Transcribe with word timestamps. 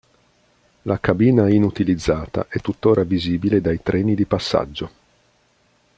La 0.81 0.99
cabina 0.99 1.47
inutilizzata 1.47 2.47
è 2.49 2.59
tuttora 2.59 3.03
visibile 3.03 3.61
dai 3.61 3.83
treni 3.83 4.15
di 4.15 4.25
passaggio. 4.25 4.91